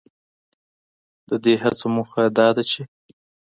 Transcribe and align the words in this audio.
ددې 1.29 1.53
هڅو 1.63 1.87
موخه 1.95 2.21
دا 2.37 2.47
ده 2.55 2.63
چې 2.71 2.81